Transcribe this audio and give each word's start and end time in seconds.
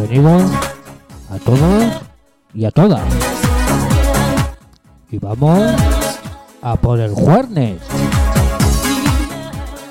bienvenidos 0.00 0.50
a 1.30 1.38
todos 1.44 1.84
y 2.54 2.64
a 2.64 2.70
todas. 2.70 3.02
Y 5.10 5.18
vamos 5.18 5.74
a 6.62 6.76
por 6.76 7.00
el 7.00 7.12
jueves. 7.12 7.80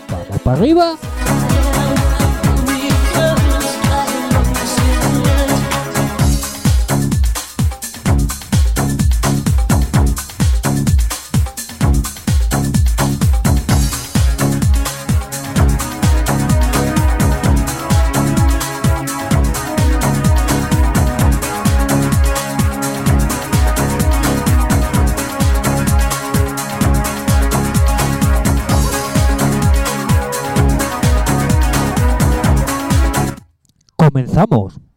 Vamos 0.10 0.42
para 0.44 0.58
arriba. 0.58 0.96
Comenzamos. 34.40 34.89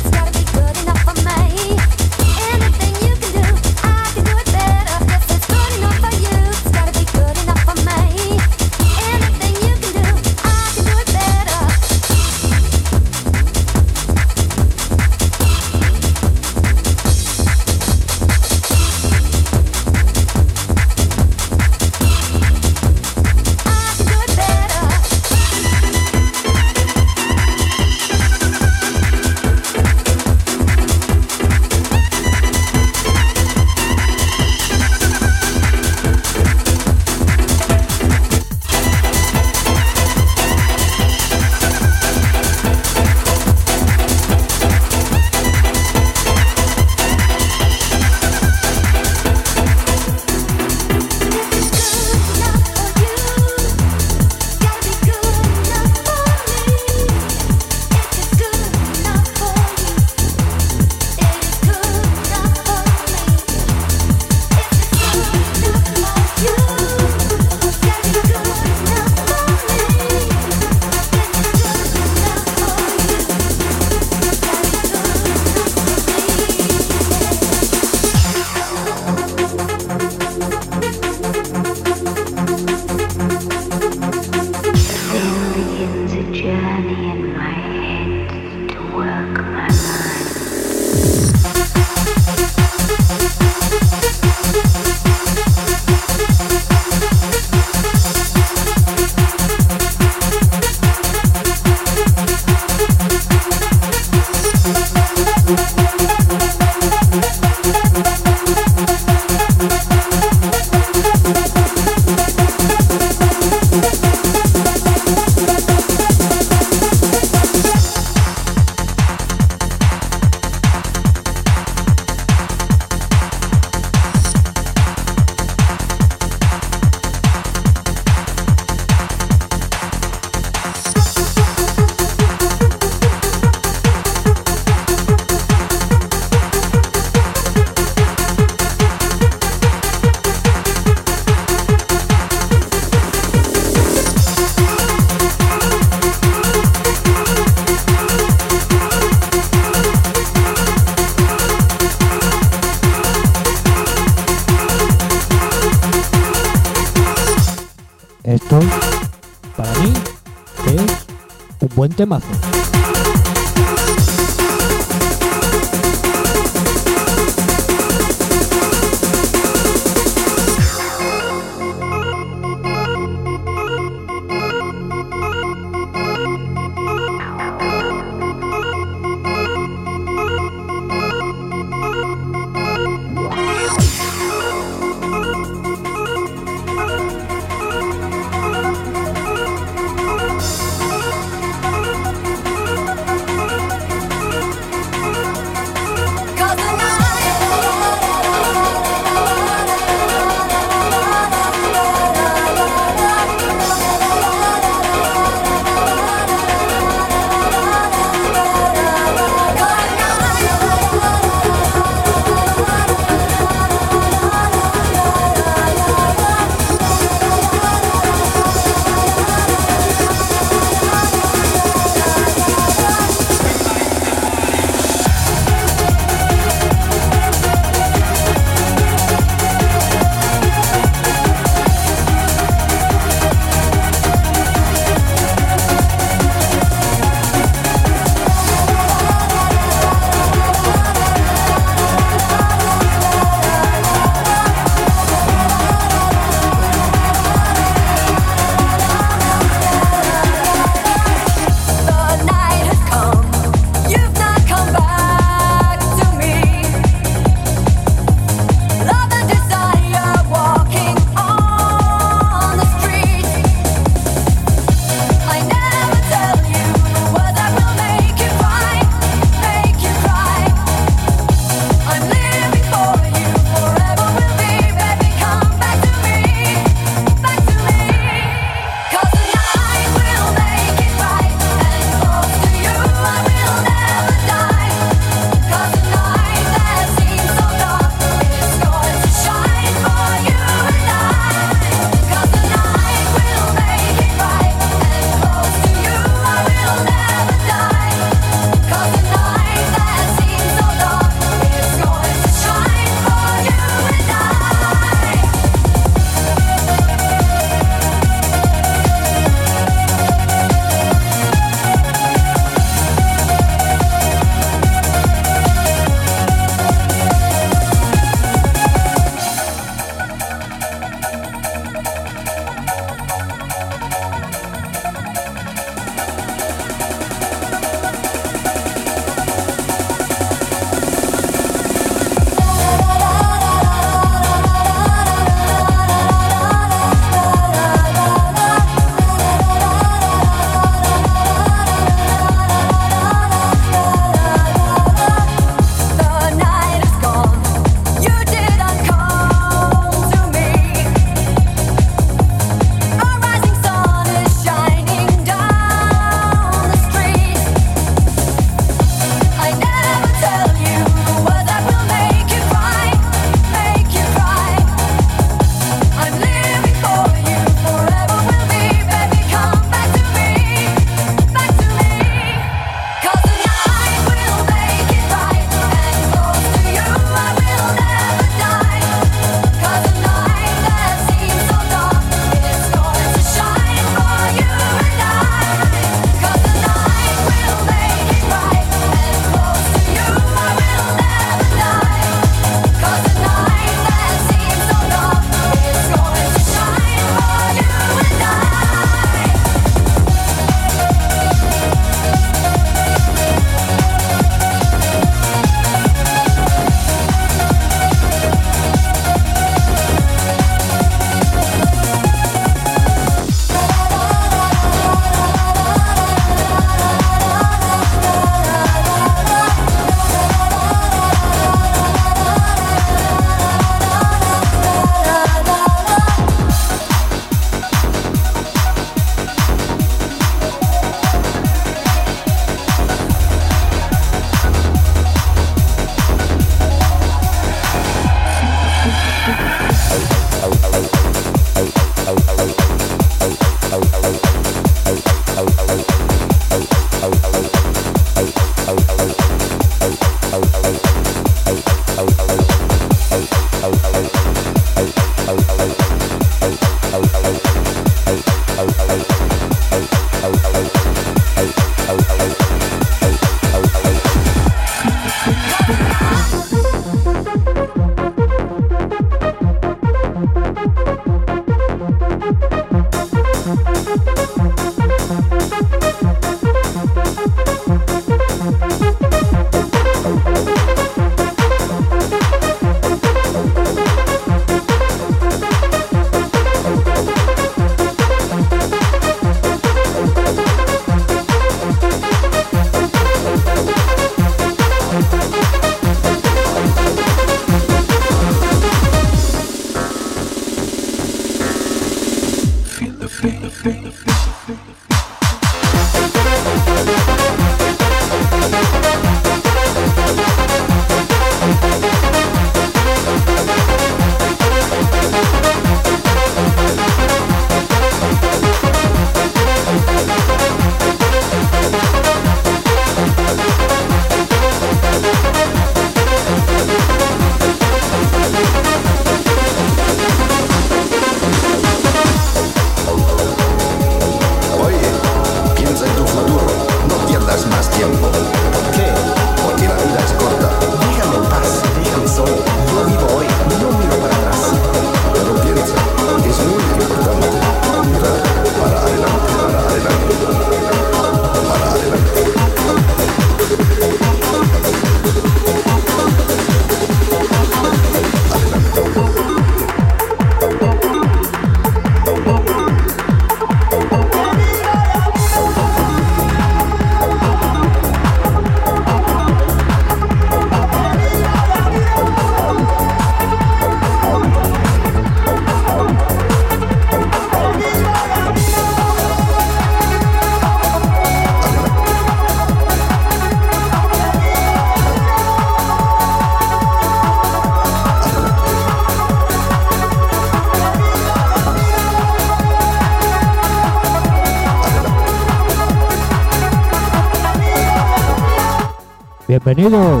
Bienvenido, 599.44 600.00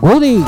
Woody. 0.00 0.44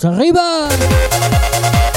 ¡Vamos 0.00 0.16
arriba! 0.16 1.87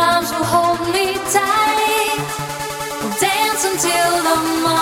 arms 0.00 0.30
will 0.32 0.44
hold 0.44 0.80
me 0.94 1.06
tight. 1.36 2.20
We'll 3.00 3.16
dance 3.20 3.62
until 3.70 4.10
the 4.28 4.36
morning. 4.62 4.79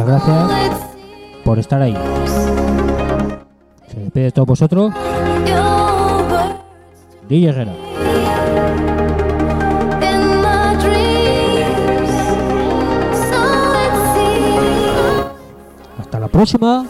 muchas 0.00 0.24
gracias 0.24 0.80
por 1.44 1.58
estar 1.58 1.82
ahí. 1.82 1.96
Se 3.88 4.00
despide 4.00 4.24
de 4.24 4.32
todos 4.32 4.48
vosotros. 4.48 4.92
DJ 7.28 7.48
Herrera. 7.48 7.72
Hasta 15.98 16.20
la 16.20 16.28
próxima. 16.28 16.86